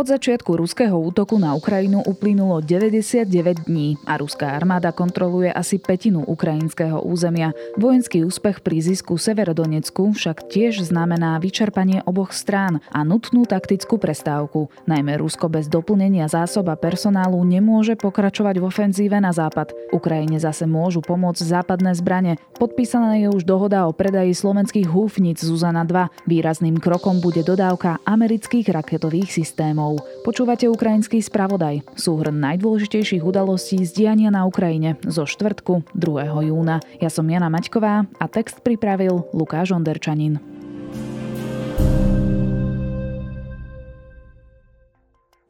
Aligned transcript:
Od 0.00 0.08
začiatku 0.08 0.56
ruského 0.56 0.96
útoku 0.96 1.36
na 1.36 1.52
Ukrajinu 1.52 2.00
uplynulo 2.00 2.64
99 2.64 3.68
dní 3.68 4.00
a 4.08 4.16
ruská 4.16 4.56
armáda 4.56 4.96
kontroluje 4.96 5.52
asi 5.52 5.76
petinu 5.76 6.24
ukrajinského 6.24 7.04
územia. 7.04 7.52
Vojenský 7.76 8.24
úspech 8.24 8.64
pri 8.64 8.80
zisku 8.80 9.20
Severodonecku 9.20 10.16
však 10.16 10.48
tiež 10.48 10.88
znamená 10.88 11.36
vyčerpanie 11.36 12.00
oboch 12.08 12.32
strán 12.32 12.80
a 12.88 13.04
nutnú 13.04 13.44
taktickú 13.44 14.00
prestávku. 14.00 14.72
Najmä 14.88 15.20
Rusko 15.20 15.52
bez 15.52 15.68
doplnenia 15.68 16.32
zásob 16.32 16.72
a 16.72 16.80
personálu 16.80 17.36
nemôže 17.44 17.92
pokračovať 17.92 18.56
v 18.56 18.64
ofenzíve 18.72 19.20
na 19.20 19.36
západ. 19.36 19.76
Ukrajine 19.92 20.40
zase 20.40 20.64
môžu 20.64 21.04
pomôcť 21.04 21.44
západné 21.44 21.92
zbrane. 21.92 22.40
Podpísaná 22.56 23.20
je 23.20 23.28
už 23.28 23.44
dohoda 23.44 23.84
o 23.84 23.92
predaji 23.92 24.32
slovenských 24.32 24.88
húfnic 24.88 25.44
Zuzana 25.44 25.84
2. 25.84 26.24
Výrazným 26.24 26.80
krokom 26.80 27.20
bude 27.20 27.44
dodávka 27.44 28.00
amerických 28.08 28.72
raketových 28.72 29.28
systémov 29.28 29.89
problémov. 29.90 30.22
Počúvate 30.22 30.68
ukrajinský 30.68 31.18
spravodaj, 31.24 31.82
súhrn 31.96 32.38
najdôležitejších 32.38 33.24
udalostí 33.24 33.82
z 33.82 34.04
diania 34.04 34.30
na 34.30 34.46
Ukrajine 34.46 35.00
zo 35.02 35.26
štvrtku 35.26 35.96
2. 35.96 36.46
júna. 36.46 36.78
Ja 37.00 37.08
som 37.10 37.26
Jana 37.26 37.50
Maťková 37.50 38.06
a 38.06 38.24
text 38.28 38.62
pripravil 38.62 39.26
Lukáš 39.34 39.74
Onderčanin. 39.74 40.59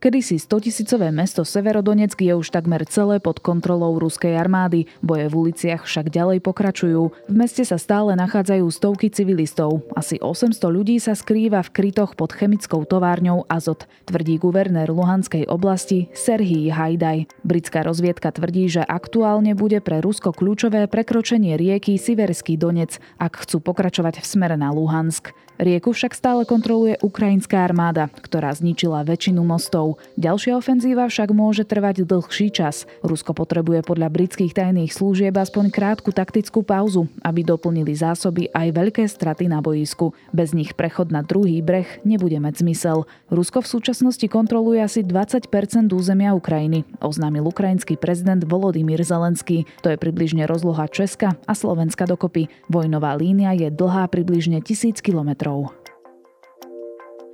Kedysi 0.01 0.41
100-tisícové 0.41 1.13
mesto 1.13 1.45
Severodoneck 1.45 2.17
je 2.17 2.33
už 2.33 2.57
takmer 2.57 2.89
celé 2.89 3.21
pod 3.21 3.37
kontrolou 3.37 4.01
ruskej 4.01 4.33
armády, 4.33 4.89
boje 5.05 5.29
v 5.29 5.35
uliciach 5.37 5.85
však 5.85 6.09
ďalej 6.09 6.41
pokračujú. 6.41 7.29
V 7.29 7.35
meste 7.37 7.61
sa 7.69 7.77
stále 7.77 8.17
nachádzajú 8.17 8.65
stovky 8.73 9.13
civilistov. 9.13 9.85
Asi 9.93 10.17
800 10.17 10.57
ľudí 10.73 10.97
sa 10.97 11.13
skrýva 11.13 11.61
v 11.61 11.73
krytoch 11.77 12.17
pod 12.17 12.33
chemickou 12.33 12.89
továrňou 12.89 13.45
Azot, 13.45 13.85
tvrdí 14.09 14.41
guvernér 14.41 14.89
Luhanskej 14.89 15.45
oblasti 15.53 16.09
Serhii 16.17 16.73
Hajdaj. 16.73 17.45
Britská 17.45 17.85
rozviedka 17.85 18.33
tvrdí, 18.33 18.73
že 18.73 18.81
aktuálne 18.81 19.53
bude 19.53 19.85
pre 19.85 20.01
Rusko 20.01 20.33
kľúčové 20.33 20.89
prekročenie 20.89 21.61
rieky 21.61 22.01
Siverský 22.01 22.57
Donec, 22.57 22.97
ak 23.21 23.45
chcú 23.45 23.61
pokračovať 23.61 24.25
v 24.25 24.27
smere 24.33 24.57
na 24.57 24.73
Luhansk. 24.73 25.37
Rieku 25.61 25.93
však 25.93 26.17
stále 26.17 26.49
kontroluje 26.49 26.97
ukrajinská 27.05 27.61
armáda, 27.61 28.09
ktorá 28.25 28.49
zničila 28.57 29.05
väčšinu 29.05 29.45
mostov. 29.45 30.01
Ďalšia 30.17 30.57
ofenzíva 30.57 31.05
však 31.05 31.37
môže 31.37 31.69
trvať 31.69 32.09
dlhší 32.09 32.49
čas. 32.49 32.89
Rusko 33.05 33.37
potrebuje 33.37 33.85
podľa 33.85 34.09
britských 34.09 34.57
tajných 34.57 34.89
služieb 34.89 35.37
aspoň 35.37 35.69
krátku 35.69 36.17
taktickú 36.17 36.65
pauzu, 36.65 37.13
aby 37.21 37.45
doplnili 37.45 37.93
zásoby 37.93 38.49
aj 38.57 38.73
veľké 38.73 39.05
straty 39.05 39.53
na 39.53 39.61
boisku. 39.61 40.17
Bez 40.33 40.57
nich 40.57 40.73
prechod 40.73 41.13
na 41.13 41.21
druhý 41.21 41.61
breh 41.61 42.01
nebude 42.09 42.41
mať 42.41 42.65
zmysel. 42.65 43.05
Rusko 43.29 43.61
v 43.61 43.69
súčasnosti 43.69 44.25
kontroluje 44.33 44.81
asi 44.81 45.05
20% 45.05 45.45
územia 45.93 46.33
Ukrajiny, 46.33 46.89
oznámil 47.05 47.45
ukrajinský 47.45 48.01
prezident 48.01 48.41
Volodymyr 48.49 49.05
Zelenský. 49.05 49.69
To 49.85 49.93
je 49.93 50.01
približne 50.01 50.49
rozloha 50.49 50.89
Česka 50.89 51.37
a 51.45 51.53
Slovenska 51.53 52.09
dokopy. 52.09 52.49
Vojnová 52.73 53.13
línia 53.13 53.53
je 53.53 53.69
dlhá 53.69 54.09
približne 54.09 54.65
tisíc 54.65 55.05
kilometrov 55.05 55.50
kilometrov. 55.51 55.81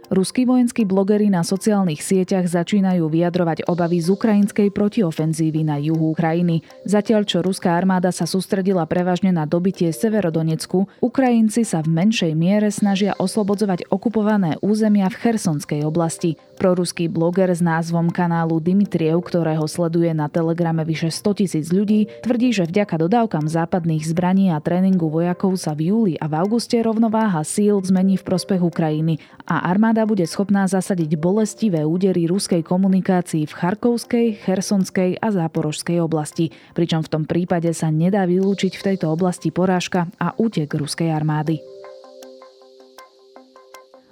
Ruskí 0.06 0.46
vojenskí 0.46 0.86
blogery 0.86 1.26
na 1.34 1.42
sociálnych 1.42 1.98
sieťach 1.98 2.46
začínajú 2.46 3.10
vyjadrovať 3.10 3.66
obavy 3.66 3.98
z 3.98 4.14
ukrajinskej 4.14 4.70
protiofenzívy 4.70 5.66
na 5.66 5.82
juhu 5.82 6.14
krajiny. 6.14 6.62
Zatiaľ, 6.86 7.26
čo 7.26 7.42
ruská 7.42 7.74
armáda 7.74 8.14
sa 8.14 8.22
sústredila 8.22 8.86
prevažne 8.86 9.34
na 9.34 9.50
dobitie 9.50 9.90
Severodonecku, 9.90 10.86
Ukrajinci 11.02 11.66
sa 11.66 11.82
v 11.82 11.90
menšej 11.90 12.38
miere 12.38 12.70
snažia 12.70 13.18
oslobodzovať 13.18 13.90
okupované 13.90 14.54
územia 14.62 15.10
v 15.10 15.18
Chersonskej 15.26 15.82
oblasti. 15.82 16.38
Proruský 16.56 17.12
bloger 17.12 17.52
s 17.52 17.60
názvom 17.60 18.08
kanálu 18.08 18.56
Dimitriev, 18.64 19.20
ktorého 19.20 19.68
sleduje 19.68 20.08
na 20.16 20.32
telegrame 20.32 20.88
vyše 20.88 21.12
100 21.12 21.44
tisíc 21.44 21.68
ľudí, 21.68 22.08
tvrdí, 22.24 22.56
že 22.56 22.64
vďaka 22.64 22.96
dodávkam 22.96 23.44
západných 23.44 24.08
zbraní 24.08 24.48
a 24.48 24.58
tréningu 24.64 25.12
vojakov 25.12 25.60
sa 25.60 25.76
v 25.76 25.92
júli 25.92 26.14
a 26.16 26.24
v 26.24 26.40
auguste 26.40 26.80
rovnováha 26.80 27.44
síl 27.44 27.76
zmení 27.84 28.16
v 28.16 28.24
prospech 28.24 28.64
Ukrajiny 28.64 29.20
a 29.44 29.68
armáda 29.68 30.08
bude 30.08 30.24
schopná 30.24 30.64
zasadiť 30.64 31.20
bolestivé 31.20 31.84
údery 31.84 32.24
ruskej 32.24 32.64
komunikácii 32.64 33.44
v 33.44 33.52
Charkovskej, 33.52 34.26
Chersonskej 34.40 35.20
a 35.20 35.28
Záporožskej 35.28 36.00
oblasti, 36.00 36.50
pričom 36.72 37.04
v 37.04 37.12
tom 37.12 37.22
prípade 37.28 37.68
sa 37.76 37.92
nedá 37.92 38.24
vylúčiť 38.24 38.80
v 38.80 38.84
tejto 38.92 39.12
oblasti 39.12 39.52
porážka 39.52 40.08
a 40.16 40.32
útek 40.40 40.72
ruskej 40.72 41.12
armády. 41.12 41.75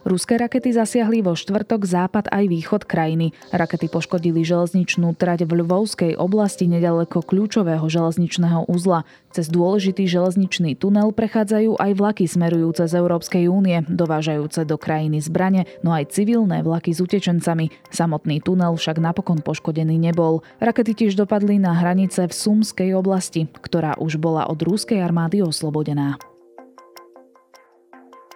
Ruské 0.05 0.37
rakety 0.37 0.69
zasiahli 0.69 1.25
vo 1.25 1.33
štvrtok 1.33 1.89
západ 1.89 2.29
aj 2.29 2.45
východ 2.53 2.85
krajiny. 2.85 3.33
Rakety 3.57 3.89
poškodili 3.89 4.45
železničnú 4.45 5.17
trať 5.17 5.49
v 5.49 5.65
Lvovskej 5.65 6.21
oblasti 6.21 6.69
nedaleko 6.69 7.25
kľúčového 7.25 7.89
železničného 7.89 8.69
uzla. 8.69 9.09
Cez 9.33 9.49
dôležitý 9.49 10.05
železničný 10.05 10.77
tunel 10.77 11.09
prechádzajú 11.09 11.81
aj 11.81 11.91
vlaky 11.97 12.29
smerujúce 12.29 12.85
z 12.85 13.01
Európskej 13.01 13.49
únie, 13.49 13.81
dovážajúce 13.89 14.69
do 14.69 14.77
krajiny 14.77 15.25
zbrane, 15.25 15.65
no 15.81 15.97
aj 15.97 16.13
civilné 16.13 16.61
vlaky 16.61 16.93
s 16.93 17.01
utečencami. 17.01 17.73
Samotný 17.89 18.45
tunel 18.45 18.77
však 18.77 19.01
napokon 19.01 19.41
poškodený 19.41 19.97
nebol. 19.97 20.45
Rakety 20.61 20.93
tiež 20.93 21.17
dopadli 21.17 21.57
na 21.57 21.73
hranice 21.73 22.29
v 22.29 22.37
Sumskej 22.37 22.93
oblasti, 22.93 23.49
ktorá 23.49 23.97
už 23.97 24.21
bola 24.21 24.53
od 24.53 24.61
rúskej 24.61 25.01
armády 25.01 25.41
oslobodená. 25.41 26.21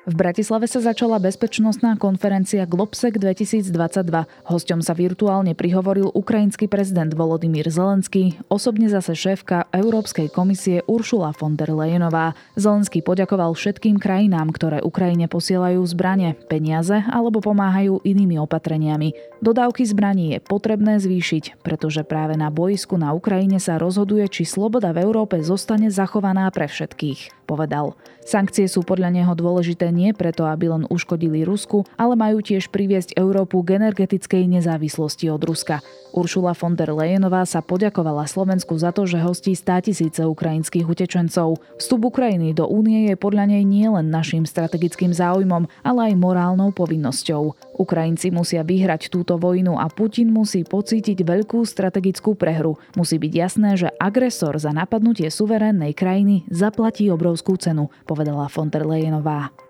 V 0.09 0.17
Bratislave 0.17 0.65
sa 0.65 0.81
začala 0.81 1.21
bezpečnostná 1.21 2.01
konferencia 2.01 2.65
Globsec 2.65 3.21
2022. 3.21 3.69
Hosťom 4.49 4.81
sa 4.81 4.97
virtuálne 4.97 5.53
prihovoril 5.53 6.09
ukrajinský 6.17 6.65
prezident 6.65 7.13
Volodymyr 7.13 7.69
Zelenský, 7.69 8.41
osobne 8.49 8.89
zase 8.89 9.13
šéfka 9.13 9.69
Európskej 9.69 10.33
komisie 10.33 10.81
Uršula 10.89 11.37
von 11.37 11.61
der 11.61 11.77
Leyenová. 11.77 12.33
Zelenský 12.57 13.05
poďakoval 13.05 13.53
všetkým 13.53 14.01
krajinám, 14.01 14.49
ktoré 14.49 14.81
Ukrajine 14.81 15.29
posielajú 15.29 15.85
zbranie, 15.85 16.41
peniaze 16.49 17.05
alebo 17.05 17.45
pomáhajú 17.45 18.01
inými 18.01 18.41
opatreniami. 18.41 19.13
Dodávky 19.45 19.85
zbraní 19.85 20.33
je 20.33 20.39
potrebné 20.41 21.05
zvýšiť, 21.05 21.61
pretože 21.61 22.01
práve 22.01 22.33
na 22.33 22.49
boisku 22.49 22.97
na 22.97 23.13
Ukrajine 23.13 23.61
sa 23.61 23.77
rozhoduje, 23.77 24.25
či 24.33 24.49
sloboda 24.49 24.97
v 24.97 25.05
Európe 25.05 25.37
zostane 25.45 25.93
zachovaná 25.93 26.49
pre 26.49 26.65
všetkých, 26.65 27.45
povedal. 27.45 27.93
Sankcie 28.25 28.69
sú 28.69 28.85
podľa 28.85 29.09
neho 29.09 29.33
dôležité 29.33 29.89
nie 29.99 30.15
preto, 30.15 30.47
aby 30.47 30.71
len 30.71 30.87
uškodili 30.87 31.43
Rusku, 31.43 31.83
ale 31.99 32.15
majú 32.15 32.39
tiež 32.39 32.71
priviesť 32.71 33.19
Európu 33.19 33.67
k 33.67 33.83
energetickej 33.83 34.47
nezávislosti 34.47 35.27
od 35.35 35.43
Ruska. 35.43 35.83
Uršula 36.15 36.55
von 36.55 36.79
der 36.79 36.95
Leyenová 36.95 37.43
sa 37.45 37.59
poďakovala 37.59 38.31
Slovensku 38.31 38.79
za 38.79 38.95
to, 38.95 39.05
že 39.05 39.21
hostí 39.21 39.53
100 39.53 39.91
tisíce 39.91 40.23
ukrajinských 40.23 40.87
utečencov. 40.87 41.61
Vstup 41.77 42.15
Ukrajiny 42.15 42.55
do 42.55 42.65
únie 42.65 43.13
je 43.13 43.17
podľa 43.19 43.51
nej 43.51 43.67
nielen 43.67 44.09
našim 44.09 44.49
strategickým 44.49 45.13
záujmom, 45.13 45.69
ale 45.85 46.13
aj 46.13 46.15
morálnou 46.17 46.73
povinnosťou. 46.73 47.77
Ukrajinci 47.77 48.33
musia 48.33 48.65
vyhrať 48.65 49.13
túto 49.13 49.37
vojnu 49.37 49.77
a 49.77 49.87
Putin 49.93 50.33
musí 50.33 50.65
pocítiť 50.65 51.23
veľkú 51.23 51.61
strategickú 51.67 52.39
prehru. 52.39 52.81
Musí 52.97 53.21
byť 53.21 53.33
jasné, 53.33 53.71
že 53.77 53.89
agresor 54.01 54.57
za 54.57 54.73
napadnutie 54.73 55.29
suverénnej 55.29 55.93
krajiny 55.93 56.49
zaplatí 56.49 57.07
obrovskú 57.13 57.61
cenu, 57.61 57.93
povedala 58.09 58.49
von 58.49 58.73
der 58.73 58.89
Leyenová. 58.89 59.68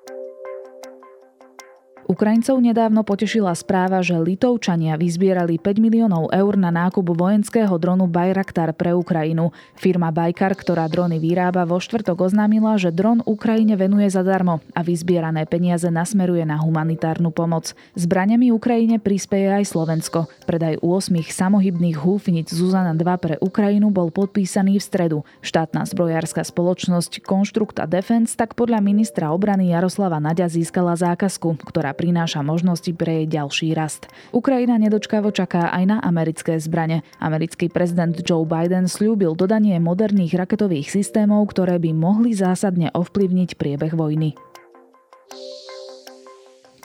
Ukrajincov 2.08 2.56
nedávno 2.64 3.04
potešila 3.04 3.52
správa, 3.52 4.00
že 4.00 4.16
Litovčania 4.16 4.96
vyzbierali 4.96 5.60
5 5.60 5.76
miliónov 5.76 6.32
eur 6.32 6.56
na 6.56 6.72
nákup 6.72 7.04
vojenského 7.04 7.76
dronu 7.76 8.08
Bayraktar 8.08 8.72
pre 8.72 8.96
Ukrajinu. 8.96 9.52
Firma 9.76 10.08
Bajkar, 10.08 10.56
ktorá 10.56 10.88
drony 10.88 11.20
vyrába, 11.20 11.68
vo 11.68 11.76
štvrtok 11.76 12.32
oznámila, 12.32 12.80
že 12.80 12.96
dron 12.96 13.20
Ukrajine 13.28 13.76
venuje 13.76 14.08
zadarmo 14.08 14.64
a 14.72 14.80
vyzbierané 14.80 15.44
peniaze 15.44 15.84
nasmeruje 15.92 16.48
na 16.48 16.56
humanitárnu 16.56 17.28
pomoc. 17.28 17.76
Zbraniami 17.92 18.56
Ukrajine 18.56 18.96
prispieje 18.96 19.60
aj 19.60 19.68
Slovensko. 19.68 20.32
Predaj 20.48 20.80
8 20.80 21.12
samohybných 21.12 22.00
húfnic 22.00 22.48
Zuzana 22.48 22.96
2 22.96 23.04
pre 23.20 23.36
Ukrajinu 23.44 23.92
bol 23.92 24.08
podpísaný 24.08 24.80
v 24.80 24.86
stredu. 24.88 25.18
Štátna 25.44 25.84
zbrojárska 25.84 26.40
spoločnosť 26.40 27.20
Konštrukta 27.20 27.84
Defense 27.84 28.32
tak 28.32 28.56
podľa 28.56 28.80
ministra 28.80 29.28
obrany 29.28 29.76
Jaroslava 29.76 30.16
Naďa 30.16 30.48
získala 30.48 30.96
zákazku, 30.96 31.68
ktorá 31.68 31.97
prináša 31.98 32.46
možnosti 32.46 32.94
pre 32.94 33.22
jej 33.22 33.26
ďalší 33.26 33.74
rast. 33.74 34.06
Ukrajina 34.30 34.78
nedočkavo 34.78 35.34
čaká 35.34 35.74
aj 35.74 35.84
na 35.90 35.96
americké 35.98 36.54
zbrane. 36.62 37.02
Americký 37.18 37.66
prezident 37.66 38.14
Joe 38.14 38.46
Biden 38.46 38.86
slúbil 38.86 39.34
dodanie 39.34 39.82
moderných 39.82 40.38
raketových 40.38 40.94
systémov, 40.94 41.50
ktoré 41.50 41.82
by 41.82 41.90
mohli 41.90 42.38
zásadne 42.38 42.94
ovplyvniť 42.94 43.58
priebeh 43.58 43.98
vojny. 43.98 44.38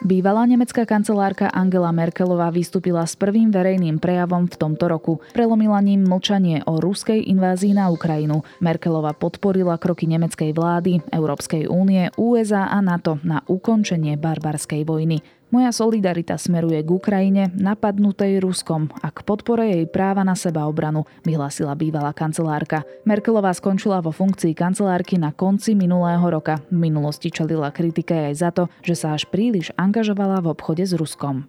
Bývalá 0.04 0.44
nemecká 0.44 0.84
kancelárka 0.84 1.48
Angela 1.48 1.88
Merkelová 1.96 2.52
vystúpila 2.52 3.08
s 3.08 3.16
prvým 3.16 3.56
verejným 3.56 4.04
prejavom 4.04 4.52
v 4.52 4.56
tomto 4.60 4.92
roku. 4.92 5.24
Prelomila 5.32 5.80
ním 5.80 6.04
mlčanie 6.04 6.60
o 6.68 6.84
ruskej 6.84 7.24
invázii 7.32 7.72
na 7.72 7.88
Ukrajinu. 7.88 8.44
Merkelová 8.60 9.16
podporila 9.16 9.80
kroky 9.80 10.04
nemeckej 10.12 10.52
vlády, 10.52 11.00
Európskej 11.08 11.72
únie, 11.72 12.12
USA 12.20 12.68
a 12.68 12.84
NATO 12.84 13.24
na 13.24 13.48
ukončenie 13.48 14.20
barbarskej 14.20 14.84
vojny. 14.84 15.24
Moja 15.54 15.70
solidarita 15.70 16.34
smeruje 16.34 16.82
k 16.82 16.90
Ukrajine, 16.90 17.54
napadnutej 17.54 18.42
Ruskom 18.42 18.90
a 19.06 19.14
k 19.14 19.22
podpore 19.22 19.70
jej 19.70 19.86
práva 19.86 20.26
na 20.26 20.34
seba 20.34 20.66
obranu, 20.66 21.06
vyhlásila 21.22 21.78
bývalá 21.78 22.10
kancelárka. 22.10 22.82
Merkelová 23.06 23.54
skončila 23.54 24.02
vo 24.02 24.10
funkcii 24.10 24.58
kancelárky 24.58 25.22
na 25.22 25.30
konci 25.30 25.78
minulého 25.78 26.26
roka. 26.26 26.58
V 26.74 26.90
minulosti 26.90 27.30
čelila 27.30 27.70
kritike 27.70 28.34
aj 28.34 28.34
za 28.34 28.50
to, 28.50 28.66
že 28.82 28.98
sa 28.98 29.14
až 29.14 29.30
príliš 29.30 29.70
angažovala 29.78 30.42
v 30.42 30.58
obchode 30.58 30.90
s 30.90 30.98
Ruskom. 30.98 31.46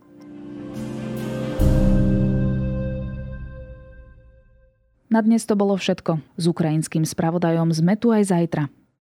Na 5.09 5.25
dnes 5.25 5.49
to 5.49 5.57
bolo 5.57 5.81
všetko. 5.81 6.21
S 6.37 6.45
ukrajinským 6.45 7.09
spravodajom 7.09 7.73
sme 7.73 7.97
tu 7.97 8.13
aj 8.13 8.29
zajtra. 8.29 8.69